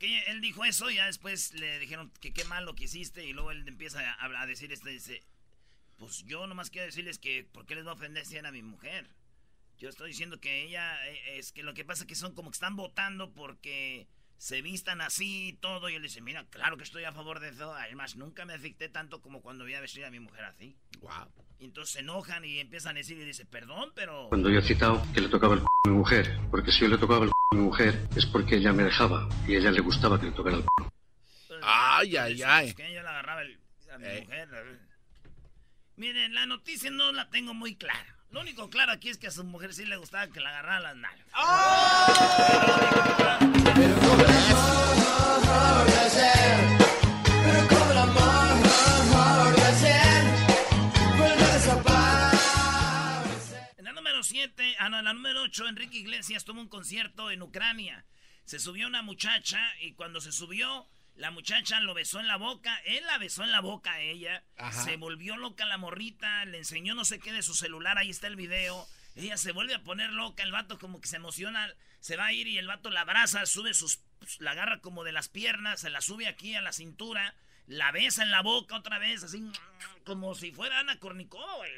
Él 0.01 0.41
dijo 0.41 0.65
eso 0.65 0.91
y 0.91 0.97
ya 0.97 1.07
después 1.07 1.53
le 1.55 1.79
dijeron 1.79 2.13
que 2.21 2.33
qué 2.33 2.45
mal 2.45 2.65
lo 2.65 2.75
que 2.75 2.85
hiciste 2.85 3.25
y 3.27 3.33
luego 3.33 3.51
él 3.51 3.67
empieza 3.67 4.17
a, 4.19 4.47
decir 4.47 4.73
esto 4.73 4.89
dice, 4.89 5.23
pues 5.99 6.25
yo 6.25 6.47
nomás 6.47 6.71
quiero 6.71 6.87
decirles 6.87 7.19
que 7.19 7.45
¿por 7.45 7.67
qué 7.67 7.75
les 7.75 7.87
va 7.87 7.91
a 7.91 7.95
ofender 7.95 8.25
si 8.25 8.37
era 8.37 8.51
mi 8.51 8.63
mujer? 8.63 9.09
Yo 9.79 9.89
estoy 9.89 10.11
diciendo 10.11 10.41
que 10.41 10.63
ella 10.63 11.07
eh, 11.09 11.39
es 11.39 11.53
que 11.53 11.63
lo 11.63 11.75
que 11.75 11.85
pasa 11.85 12.03
es 12.05 12.07
que 12.07 12.15
son 12.15 12.35
como 12.35 12.51
que 12.51 12.57
están 12.57 12.77
votando 12.77 13.33
porque 13.33 14.09
se 14.37 14.63
vistan 14.63 15.03
así 15.03 15.49
y 15.49 15.53
todo 15.53 15.91
y 15.91 15.95
él 15.95 16.03
dice, 16.03 16.23
mira, 16.23 16.47
claro 16.49 16.79
que 16.79 16.85
estoy 16.85 17.05
a 17.05 17.13
favor 17.13 17.41
de 17.41 17.51
eso, 17.51 17.75
además 17.75 18.17
nunca 18.17 18.47
me 18.47 18.55
afecté 18.55 18.89
tanto 18.89 19.21
como 19.21 19.43
cuando 19.43 19.65
vi 19.65 19.75
a 19.75 19.81
vestir 19.81 20.05
a 20.05 20.11
mi 20.11 20.19
mujer 20.21 20.45
así. 20.45 20.77
Wow. 21.01 21.31
Y 21.61 21.67
entonces 21.67 21.93
se 21.93 22.01
enojan 22.01 22.43
y 22.43 22.59
empiezan 22.59 22.97
a 22.97 23.01
decir 23.01 23.19
y 23.19 23.25
dice, 23.25 23.45
perdón, 23.45 23.93
pero... 23.95 24.31
Cuando 24.31 24.49
yo 24.49 24.61
he 24.61 24.63
citado 24.63 25.03
que 25.13 25.21
le 25.21 25.29
tocaba 25.29 25.53
el 25.55 25.61
c 25.61 25.67
a 25.85 25.89
mi 25.91 25.95
mujer, 25.95 26.39
porque 26.51 26.73
si 26.73 26.81
yo 26.81 26.89
le 26.89 26.97
tocaba 26.97 27.25
el 27.25 27.29
c 27.29 27.35
a 27.53 27.57
mi 27.57 27.63
mujer 27.63 28.09
es 28.17 28.25
porque 28.25 28.57
ella 28.57 28.73
me 28.73 28.83
dejaba 28.83 29.29
y 29.47 29.55
a 29.55 29.59
ella 29.59 29.71
le 29.71 29.81
gustaba 29.81 30.19
que 30.19 30.27
le 30.27 30.33
tocara 30.33 30.57
el 30.57 30.63
c 30.63 30.69
Ay, 31.63 32.17
ay, 32.17 32.43
ay. 32.43 32.69
Es 32.69 32.75
que 32.75 32.95
yo 32.95 33.03
le 33.03 33.09
agarraba 33.09 33.43
el, 33.43 33.59
a 33.93 33.99
mi 33.99 34.21
mujer. 34.23 34.49
Miren, 35.97 36.33
la 36.33 36.47
noticia 36.47 36.91
no 36.91 37.13
la 37.13 37.29
tengo 37.29 37.53
muy 37.53 37.77
clara. 37.77 38.17
Lo 38.31 38.41
único 38.41 38.71
claro 38.71 38.93
aquí 38.93 39.11
es 39.11 39.19
que 39.19 39.27
a 39.27 39.31
su 39.31 39.45
mujer 39.45 39.75
sí 39.75 39.85
le 39.85 39.99
gustaba 39.99 40.29
que 40.29 40.41
le 40.41 40.47
agarraran 40.47 40.83
las 40.83 40.97
nalgas. 40.97 41.27
En 43.77 43.95
7, 54.41 54.77
ah 54.79 54.89
no, 54.89 55.03
la 55.03 55.13
número 55.13 55.43
8, 55.43 55.69
Enrique 55.69 55.99
Iglesias 55.99 56.47
tuvo 56.47 56.63
un 56.63 56.69
concierto 56.69 57.31
en 57.31 57.43
Ucrania. 57.43 58.07
Se 58.45 58.59
subió 58.59 58.87
una 58.87 59.03
muchacha 59.03 59.61
y 59.83 59.93
cuando 59.93 60.23
se 60.23 60.33
subió, 60.33 60.89
la 61.15 61.31
muchacha 61.31 61.79
lo 61.81 61.93
besó 61.93 62.21
en 62.21 62.27
la 62.27 62.37
boca, 62.37 62.75
él 62.87 63.05
la 63.05 63.19
besó 63.19 63.45
en 63.45 63.53
la 63.53 63.61
boca 63.61 63.93
a 63.93 64.01
ella, 64.01 64.43
Ajá. 64.57 64.83
se 64.83 64.97
volvió 64.97 65.37
loca 65.37 65.67
la 65.67 65.77
morrita, 65.77 66.47
le 66.47 66.57
enseñó 66.57 66.95
no 66.95 67.05
sé 67.05 67.19
qué 67.19 67.33
de 67.33 67.43
su 67.43 67.55
celular, 67.55 67.99
ahí 67.99 68.09
está 68.09 68.29
el 68.29 68.37
video. 68.37 68.87
Ella 69.15 69.37
se 69.37 69.53
vuelve 69.53 69.75
a 69.75 69.83
poner 69.83 70.11
loca, 70.11 70.43
el 70.43 70.53
vato 70.53 70.79
como 70.79 71.03
que 71.03 71.09
se 71.09 71.17
emociona, 71.17 71.69
se 71.99 72.17
va 72.17 72.27
a 72.27 72.33
ir 72.33 72.47
y 72.49 72.57
el 72.57 72.67
vato 72.67 72.89
la 72.89 73.03
abraza, 73.03 73.45
sube 73.45 73.75
sus, 73.75 74.01
la 74.39 74.53
agarra 74.53 74.81
como 74.81 75.05
de 75.05 75.13
las 75.13 75.29
piernas, 75.29 75.81
se 75.81 75.91
la 75.91 76.01
sube 76.01 76.29
aquí 76.29 76.55
a 76.55 76.63
la 76.63 76.73
cintura, 76.73 77.35
la 77.67 77.93
besa 77.93 78.23
en 78.23 78.31
la 78.31 78.41
boca 78.41 78.75
otra 78.77 78.99
vez, 78.99 79.23
así 79.23 79.53
como 80.07 80.35
si 80.35 80.51
fuera 80.51 80.79
Ana 80.81 80.99
Cornicó, 80.99 81.45
güey. 81.59 81.73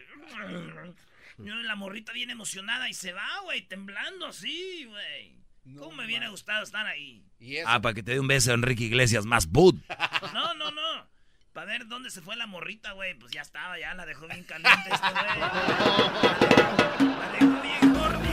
La 1.39 1.77
morrita 1.77 2.13
bien 2.13 2.31
emocionada 2.31 2.89
y 2.89 2.95
se 2.95 3.13
va, 3.13 3.29
güey, 3.45 3.63
temblando 3.63 4.27
así, 4.27 4.85
güey. 4.85 5.43
¿Cómo 5.79 5.93
me 5.93 6.05
hubiera 6.07 6.29
gustado 6.29 6.65
estar 6.65 6.87
ahí? 6.87 7.25
Ah, 7.67 7.81
para 7.81 7.95
que 7.95 8.03
te 8.03 8.13
dé 8.13 8.21
un 8.21 8.27
beso 8.29 8.53
Enrique 8.53 8.85
Iglesias 8.85 9.25
más 9.27 9.47
bud. 9.47 9.77
No, 10.33 10.55
no, 10.55 10.71
no. 10.71 11.09
Para 11.53 11.67
ver 11.67 11.87
dónde 11.87 12.11
se 12.11 12.23
fue 12.23 12.37
la 12.37 12.47
morrita, 12.47 12.93
güey. 12.93 13.15
Pues 13.15 13.33
ya 13.33 13.43
estaba, 13.43 13.79
ya 13.79 13.93
la 13.95 14.07
dejó 14.07 14.27
bien 14.27 14.45
caliente 14.45 14.89
este 14.91 15.11
güey. 15.11 15.25
La 17.19 17.33
dejó 17.33 17.63
bien 17.63 17.97
horny. 17.97 18.29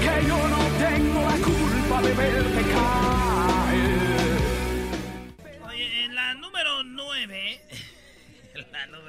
que 0.00 0.26
yo 0.26 0.48
no 0.48 0.58
tengo 0.78 1.20
la 1.22 1.36
culpa 1.44 2.02
de 2.02 2.14
verte 2.14 2.61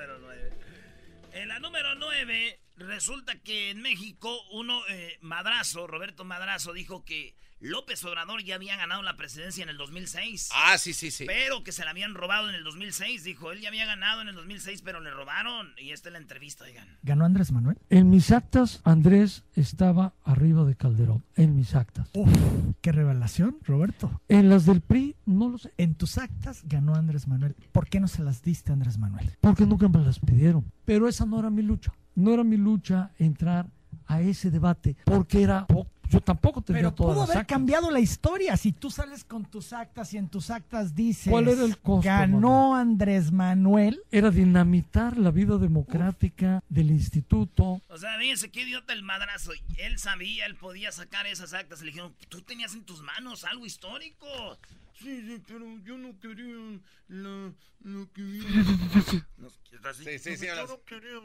número 0.08 0.20
9. 0.20 0.52
En 1.34 1.48
la 1.48 1.60
número 1.60 1.96
9, 1.96 2.60
resulta 2.78 3.40
que 3.40 3.72
en 3.72 3.82
México, 3.82 4.38
uno, 4.52 4.82
eh, 4.90 5.18
Madrazo, 5.22 5.88
Roberto 5.88 6.26
Madrazo, 6.26 6.74
dijo 6.74 7.04
que 7.06 7.36
López 7.64 8.04
Obrador 8.04 8.44
ya 8.44 8.56
había 8.56 8.76
ganado 8.76 9.02
la 9.04 9.16
presidencia 9.16 9.64
en 9.64 9.70
el 9.70 9.78
2006. 9.78 10.50
Ah, 10.54 10.78
sí, 10.78 10.92
sí, 10.94 11.12
sí. 11.12 11.24
Pero 11.26 11.64
que 11.64 11.72
se 11.72 11.86
la 11.86 11.92
habían 11.92 12.14
robado 12.14 12.50
en 12.50 12.56
el 12.56 12.64
2006. 12.66 13.24
Dijo, 13.24 13.52
él 13.54 13.62
ya 13.62 13.70
había 13.70 13.86
ganado 13.86 14.22
en 14.22 14.28
el 14.28 14.36
2006, 14.36 14.82
pero 14.84 15.00
le 15.00 15.12
robaron. 15.12 15.74
Y 15.78 15.92
esta 15.92 16.10
es 16.10 16.14
la 16.14 16.20
entrevista, 16.20 16.66
oigan. 16.66 16.88
¿Ganó 17.04 17.24
Andrés 17.24 17.52
Manuel? 17.54 17.78
En 17.90 18.10
mis 18.10 18.32
actas, 18.32 18.82
Andrés 18.84 19.44
estaba 19.56 20.14
arriba 20.26 20.66
de 20.66 20.76
Calderón. 20.76 21.24
En 21.36 21.56
mis 21.56 21.74
actas. 21.74 22.10
Uf, 22.14 22.30
qué 22.82 22.92
revelación, 22.92 23.58
Roberto. 23.64 24.22
En 24.28 24.50
las 24.50 24.66
del 24.66 24.82
PRI, 24.82 25.16
no 25.26 25.48
lo 25.50 25.58
sé. 25.58 25.74
En 25.78 25.96
tus 25.96 26.18
actas 26.18 26.64
ganó 26.66 26.96
Andrés 26.96 27.28
Manuel. 27.30 27.56
¿Por 27.72 27.88
qué 27.88 28.02
no 28.02 28.10
se 28.10 28.24
las 28.24 28.42
diste 28.42 28.72
a 28.72 28.74
Andrés 28.74 28.98
Manuel? 28.98 29.32
Porque 29.40 29.66
nunca 29.66 29.88
me 29.88 30.04
las 30.04 30.20
pidieron. 30.20 30.70
Pero 30.84 31.08
esa 31.08 31.26
no 31.26 31.40
era 31.40 31.50
mi 31.50 31.62
lucha. 31.62 31.94
No 32.16 32.34
era 32.34 32.44
mi 32.44 32.58
lucha 32.58 33.12
entrar 33.18 33.68
a 34.06 34.20
ese 34.22 34.52
debate. 34.52 34.98
Porque 35.06 35.42
era. 35.42 35.66
po- 35.66 35.88
Yo 36.14 36.22
tampoco 36.22 36.62
tenía 36.62 36.82
Pero 36.84 36.94
todas 36.94 37.14
pudo 37.14 37.22
las 37.22 37.30
haber 37.32 37.42
actas. 37.42 37.56
cambiado 37.56 37.92
la 37.92 38.00
historia. 38.00 38.56
Si 38.58 38.72
tú 38.72 38.90
sales 38.92 39.24
con 39.24 39.46
tus 39.46 39.74
actas 39.74 40.14
y 40.14 40.18
en 40.18 40.30
tus 40.30 40.50
actas 40.50 40.96
dices 40.96 41.32
¿Cuál 41.32 41.48
era 41.48 41.64
el 41.64 41.78
costo, 41.80 42.08
ganó 42.08 42.76
Andrés 42.76 43.32
Manuel. 43.32 44.02
Era 44.12 44.30
dinamitar 44.32 45.18
la 45.18 45.32
vida 45.32 45.58
democrática 45.58 46.64
del 46.70 46.92
instituto. 46.92 47.82
O 47.88 47.98
sea, 47.98 48.18
fíjense 48.20 48.50
qué 48.52 48.62
idiota 48.62 48.94
el 48.94 49.04
madrazo. 49.04 49.52
Él 49.78 49.98
sabía, 50.00 50.46
él 50.46 50.56
podía 50.56 50.92
sacar 50.92 51.26
esas 51.28 51.54
actas. 51.54 51.82
Le 51.82 51.88
dijeron, 51.88 52.14
tú 52.30 52.42
tenías 52.42 52.74
en 52.74 52.84
tus 52.84 53.02
manos 53.02 53.44
algo 53.44 53.66
histórico. 53.66 54.28
Sí, 55.00 55.22
sí, 55.28 55.42
pero 55.48 55.66
yo 55.80 55.98
no 55.98 56.18
quería 56.20 56.80
lo, 57.08 57.54
lo 57.82 58.12
que... 58.14 58.22
No. 59.38 59.50
Sí, 59.94 60.20
sí, 60.20 60.38
sí. 60.38 60.46
Yo 60.46 60.68
no 60.68 60.82
quería 60.84 61.20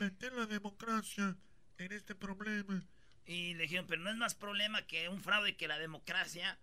meter 0.00 0.32
la 0.32 0.46
democracia 0.46 1.36
en 1.78 1.92
este 1.92 2.14
problema. 2.14 2.82
Y 3.26 3.54
le 3.54 3.64
dijeron, 3.64 3.86
pero 3.88 4.02
no 4.02 4.10
es 4.10 4.16
más 4.16 4.34
problema 4.34 4.86
que 4.86 5.08
un 5.08 5.20
fraude 5.20 5.56
que 5.56 5.68
la 5.68 5.78
democracia. 5.78 6.58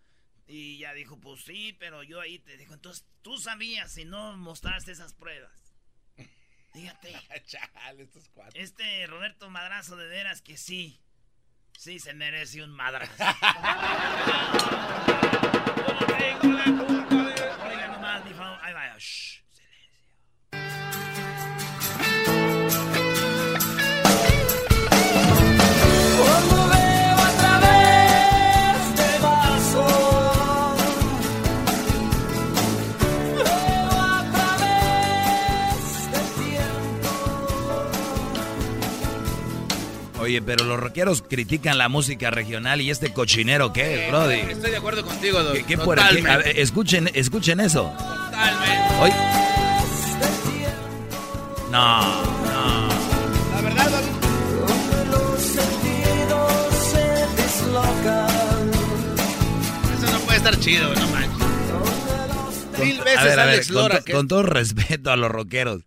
Y 0.48 0.78
ya 0.78 0.94
dijo, 0.94 1.20
pues 1.20 1.44
sí, 1.44 1.76
pero 1.80 2.04
yo 2.04 2.22
ahí 2.22 2.40
te 2.40 2.58
dijo, 2.58 2.74
entonces 2.74 3.06
tú 3.22 3.38
sabías 3.38 3.98
y 3.98 4.06
no 4.06 4.38
mostraste 4.38 4.94
esas 4.94 5.14
pruebas. 5.14 5.76
Fíjate. 6.74 7.14
Chale, 7.46 8.04
estos 8.04 8.30
cuatro. 8.30 8.60
Este 8.60 9.06
Roberto 9.08 9.50
Madrazo 9.50 9.98
de 9.98 10.08
veras 10.08 10.42
que 10.42 10.58
sí. 10.58 11.02
Sí 11.78 12.00
se 12.00 12.14
merece 12.14 12.64
un 12.64 12.72
madrazo. 12.72 13.12
Oye, 40.34 40.42
pero 40.42 40.66
los 40.66 40.80
rockeros 40.80 41.22
critican 41.22 41.78
la 41.78 41.90
música 41.90 42.32
regional 42.32 42.82
y 42.82 42.90
este 42.90 43.14
cochinero, 43.14 43.72
¿qué 43.72 44.06
es, 44.06 44.12
Brody? 44.12 44.34
Estoy 44.40 44.72
de 44.72 44.78
acuerdo 44.78 45.06
contigo, 45.06 45.44
Doc. 45.44 45.54
¿Qué, 45.54 45.64
qué 45.64 45.78
puerca- 45.78 46.06
Totalmente. 46.08 46.32
a 46.32 46.38
ver, 46.38 46.60
escuchen, 46.60 47.08
escuchen 47.14 47.60
eso. 47.60 47.94
Totalmente. 48.00 48.96
Oye. 49.00 49.14
No, 51.70 52.24
no. 52.24 52.88
La 53.52 53.62
verdad, 53.62 53.92
Doc. 53.92 54.04
Los 55.12 55.40
sentidos 55.40 56.74
se 56.92 57.44
dislocan. 57.44 58.72
Eso 60.00 60.12
no 60.14 60.20
puede 60.26 60.38
estar 60.38 60.60
chido, 60.60 60.96
no 60.96 61.08
manches. 61.10 62.80
Mil 62.84 62.96
Con- 62.96 63.06
veces 63.06 63.20
a 63.20 63.24
ver, 63.24 63.40
a 63.40 63.46
ver, 63.46 63.54
Alex 63.54 63.68
con, 63.68 63.76
Lora. 63.76 64.00
to- 64.00 64.04
que- 64.06 64.14
con 64.14 64.28
todo 64.28 64.42
respeto 64.42 65.12
a 65.12 65.16
los 65.16 65.30
rockeros. 65.30 65.82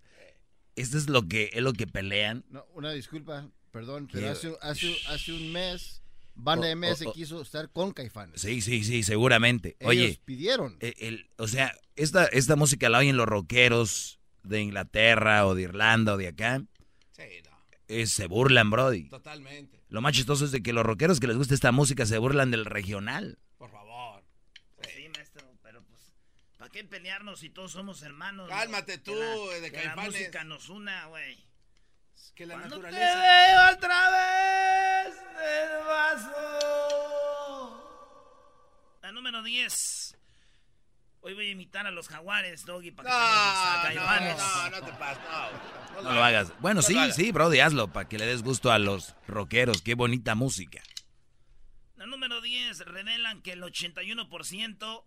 Esto 0.77 0.99
es 0.99 1.09
lo 1.09 1.27
que 1.27 1.51
es 1.53 1.63
lo 1.63 1.73
que 1.73 1.89
pelean. 1.89 2.45
No, 2.51 2.65
una 2.77 2.93
disculpa, 2.93 3.49
perdón, 3.81 4.07
¿Qué? 4.07 4.15
pero 4.19 4.31
hace, 4.31 4.57
hace, 4.63 4.97
hace 5.09 5.33
un 5.33 5.53
mes, 5.53 6.03
Banda 6.35 6.69
Oh, 6.69 6.77
MS 6.77 7.03
oh, 7.07 7.11
oh. 7.11 7.13
quiso 7.13 7.41
estar 7.43 7.71
con 7.71 7.93
Caifanes. 7.93 8.41
Sí, 8.41 8.61
sí, 8.61 8.85
sí, 8.85 9.03
seguramente. 9.03 9.77
Ellos 9.81 9.89
Oye, 9.91 10.21
pidieron. 10.25 10.77
eh, 10.81 10.95
el- 10.99 11.31
o 11.39 11.47
sea, 11.49 11.75
esta, 11.97 12.27
esta 12.27 12.57
música 12.57 12.89
la 12.89 12.99
oyen 12.99 13.17
los 13.17 13.27
rockeros 13.27 14.19
de 14.43 14.61
Inglaterra 14.61 15.47
o 15.47 15.55
de 15.55 15.63
Irlanda 15.63 16.15
o 16.15 16.17
de 16.17 16.29
acá. 16.29 16.63
Sí, 17.13 17.23
no. 17.45 17.57
eh, 17.89 18.07
se 18.07 18.27
burlan, 18.27 18.71
Brody. 18.71 19.09
Totalmente. 19.09 19.81
Lo 19.89 20.01
más 20.01 20.13
chistoso 20.15 20.45
es 20.45 20.53
de 20.53 20.63
que 20.63 20.73
los 20.73 20.85
rockeros 20.85 21.21
que 21.21 21.27
les 21.27 21.37
gusta 21.37 21.55
esta 21.55 21.73
música 21.73 22.05
se 22.07 22.19
burlan 22.19 22.51
del 22.51 22.65
regional. 22.65 23.39
Por 23.59 23.71
favor. 23.71 24.23
Sí, 24.83 25.09
maestro, 25.15 25.43
pero 25.63 25.83
pues, 25.85 26.01
¿para 26.59 26.71
qué 26.71 26.85
pelearnos 26.85 27.41
si 27.41 27.49
todos 27.51 27.73
somos 27.73 28.03
hermanos? 28.03 28.49
Cálmate 28.49 28.99
no? 28.99 29.03
tú, 29.05 29.13
Que 29.13 29.19
la- 29.21 29.35
eh, 29.57 29.61
de 29.63 29.71
que 29.71 29.77
la 29.79 29.83
Caifanes. 29.85 30.13
música 30.13 30.45
nos 30.45 30.69
una, 30.69 31.07
güey. 31.07 31.39
Que 32.37 32.45
la 32.47 32.55
Cuando 32.55 32.77
te 32.77 32.83
naturaleza. 32.83 33.21
veo 33.23 33.73
otra 33.75 34.11
vez 34.11 35.15
del 35.39 35.71
vaso. 35.87 37.83
La 39.03 39.11
número 39.13 39.43
10. 39.43 40.19
Hoy 41.23 41.35
voy 41.35 41.49
a 41.49 41.51
imitar 41.51 41.87
a 41.87 41.91
los 41.91 42.09
jaguares, 42.09 42.65
Doggy, 42.67 42.91
para 42.93 43.09
que 43.09 43.15
No, 43.95 44.03
a 44.03 44.21
no, 44.21 44.71
no, 44.71 44.81
no 44.81 44.87
te 44.87 44.93
pases, 44.93 45.23
no. 45.95 46.03
No 46.03 46.13
lo 46.13 46.23
hagas. 46.23 46.53
Bueno, 46.61 46.83
No 46.83 46.87
sí, 46.87 46.97
sí, 47.13 47.33
Brody, 47.33 47.59
hazlo 47.61 47.91
para 47.93 48.07
que 48.09 48.19
le 48.19 48.27
des 48.27 48.43
gusto 48.43 48.71
a 48.71 48.79
los 48.79 49.17
rockeros. 49.27 49.81
Qué 49.83 49.95
bonita 49.95 50.35
música. 50.35 50.83
La 51.97 52.07
número 52.07 52.41
10 52.43 52.81
revelan 52.81 53.41
que 53.43 53.53
el 53.53 53.63
81% 53.63 55.05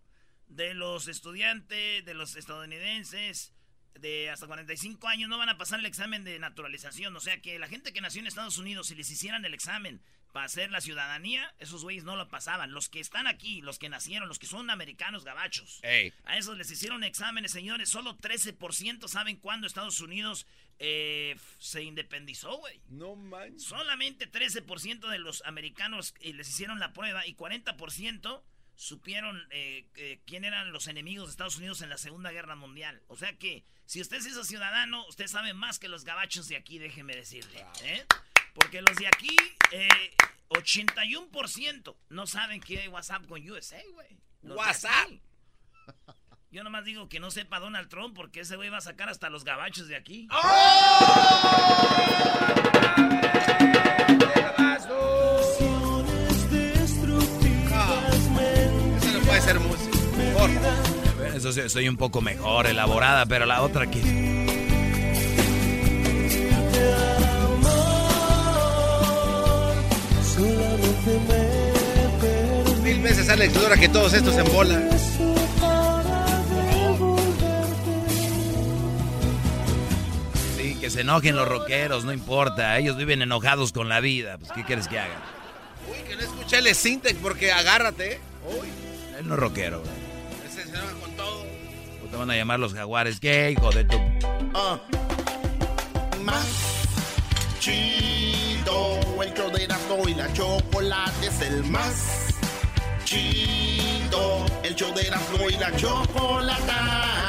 de 0.47 0.73
los 0.73 1.07
estudiantes, 1.07 2.03
de 2.03 2.13
los 2.15 2.35
estadounidenses 2.35 3.53
de 3.95 4.29
hasta 4.29 4.47
45 4.47 5.07
años 5.07 5.29
no 5.29 5.37
van 5.37 5.49
a 5.49 5.57
pasar 5.57 5.79
el 5.79 5.85
examen 5.85 6.23
de 6.23 6.39
naturalización. 6.39 7.15
O 7.15 7.19
sea 7.19 7.41
que 7.41 7.59
la 7.59 7.67
gente 7.67 7.93
que 7.93 8.01
nació 8.01 8.21
en 8.21 8.27
Estados 8.27 8.57
Unidos, 8.57 8.87
si 8.87 8.95
les 8.95 9.09
hicieran 9.09 9.45
el 9.45 9.53
examen 9.53 10.01
para 10.31 10.45
hacer 10.45 10.69
la 10.71 10.81
ciudadanía, 10.81 11.53
esos 11.59 11.83
güeyes 11.83 12.03
no 12.03 12.15
lo 12.15 12.29
pasaban. 12.29 12.71
Los 12.71 12.87
que 12.87 12.99
están 12.99 13.27
aquí, 13.27 13.61
los 13.61 13.79
que 13.79 13.89
nacieron, 13.89 14.27
los 14.27 14.39
que 14.39 14.47
son 14.47 14.69
americanos 14.69 15.23
gabachos. 15.23 15.79
Ey. 15.83 16.13
A 16.25 16.37
esos 16.37 16.57
les 16.57 16.69
hicieron 16.69 17.03
exámenes, 17.03 17.51
señores. 17.51 17.89
Solo 17.89 18.17
13% 18.17 19.07
saben 19.07 19.37
cuándo 19.37 19.65
Estados 19.65 19.99
Unidos 20.01 20.45
eh, 20.77 21.35
se 21.57 21.83
independizó, 21.83 22.57
güey. 22.57 22.79
No 22.89 23.15
manches. 23.15 23.63
Solamente 23.63 24.31
13% 24.31 25.09
de 25.09 25.19
los 25.19 25.43
americanos 25.45 26.13
eh, 26.21 26.33
les 26.33 26.47
hicieron 26.49 26.79
la 26.79 26.93
prueba 26.93 27.25
y 27.25 27.35
40% 27.35 28.43
supieron 28.79 29.45
eh, 29.51 29.85
eh, 29.97 30.21
quién 30.25 30.45
eran 30.45 30.71
los 30.71 30.87
enemigos 30.87 31.27
de 31.27 31.31
Estados 31.31 31.57
Unidos 31.57 31.81
en 31.81 31.89
la 31.89 31.97
Segunda 31.97 32.31
Guerra 32.31 32.55
Mundial. 32.55 33.03
O 33.07 33.17
sea 33.17 33.37
que 33.37 33.65
si 33.85 33.99
usted 33.99 34.21
se 34.21 34.29
hizo 34.29 34.45
ciudadano, 34.45 35.05
usted 35.07 35.27
sabe 35.27 35.53
más 35.53 35.79
que 35.79 35.89
los 35.89 36.05
gabachos 36.05 36.47
de 36.47 36.55
aquí, 36.55 36.79
déjeme 36.79 37.13
decirle. 37.13 37.65
¿eh? 37.83 38.05
Porque 38.53 38.81
los 38.81 38.95
de 38.95 39.07
aquí, 39.07 39.35
eh, 39.73 40.15
81% 40.47 41.97
no 42.07 42.25
saben 42.25 42.61
que 42.61 42.79
hay 42.79 42.87
WhatsApp 42.87 43.27
con 43.27 43.49
USA, 43.49 43.83
güey. 43.91 44.17
WhatsApp. 44.43 45.09
Yo 46.49 46.63
nomás 46.63 46.85
digo 46.85 47.09
que 47.09 47.19
no 47.19 47.31
sepa 47.31 47.59
Donald 47.59 47.89
Trump 47.89 48.15
porque 48.15 48.39
ese 48.39 48.55
güey 48.55 48.69
va 48.69 48.77
a 48.77 48.81
sacar 48.81 49.09
hasta 49.09 49.29
los 49.29 49.43
gabachos 49.43 49.89
de 49.89 49.97
aquí. 49.97 50.29
Eso 50.31 50.39
música. 59.57 59.97
Por 60.37 60.49
favor. 60.49 61.35
Eso 61.35 61.51
sí, 61.51 61.61
soy 61.69 61.89
un 61.89 61.97
poco 61.97 62.21
mejor 62.21 62.67
elaborada, 62.67 63.25
pero 63.25 63.45
la 63.45 63.61
otra 63.61 63.89
que... 63.89 63.99
Mil 72.83 73.01
veces 73.01 73.29
Alex 73.29 73.55
Lora 73.55 73.77
que 73.77 73.89
todos 73.89 74.13
estos 74.13 74.35
en 74.37 74.51
bola. 74.53 74.81
Sí, 80.57 80.75
que 80.79 80.89
se 80.89 81.01
enojen 81.01 81.35
los 81.35 81.47
rockeros, 81.47 82.05
no 82.05 82.13
importa. 82.13 82.77
Ellos 82.77 82.97
viven 82.97 83.21
enojados 83.21 83.71
con 83.71 83.89
la 83.89 83.99
vida. 83.99 84.37
Pues, 84.37 84.51
¿qué 84.51 84.63
quieres 84.63 84.87
que 84.87 84.99
hagan? 84.99 85.21
Uy, 85.89 85.97
que 86.07 86.15
no 86.15 86.21
escuché 86.21 86.59
el 86.59 86.75
Sintec 86.75 87.17
porque 87.17 87.51
agárrate. 87.51 88.13
¿eh? 88.13 88.19
Uy, 88.47 88.67
Él 89.19 89.27
no 89.27 89.33
es 89.33 89.39
rockero, 89.41 89.81
bro. 89.81 89.91
ese 90.47 90.63
se 90.63 90.69
enoja 90.69 90.93
con 90.93 91.11
todo. 91.11 91.43
O 92.05 92.07
te 92.09 92.15
van 92.15 92.31
a 92.31 92.37
llamar 92.37 92.57
los 92.57 92.73
jaguares. 92.73 93.19
¿Qué, 93.19 93.51
hijo 93.51 93.69
de 93.69 93.83
tu...? 93.83 93.97
Ah. 94.53 94.79
Más 96.23 96.45
chido, 97.59 98.97
el 99.21 99.33
show 99.33 99.51
de 99.51 99.65
Erasmo 99.65 100.07
y 100.07 100.13
la 100.13 100.31
chocolate 100.31 101.27
es 101.27 101.41
el 101.41 101.65
más 101.65 102.27
chido, 103.03 104.45
el 104.63 104.73
show 104.75 104.93
de 104.95 105.01
Erasmo 105.01 105.49
y 105.49 105.57
la 105.57 105.75
chocolate. 105.75 107.28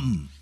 come. 0.00 0.39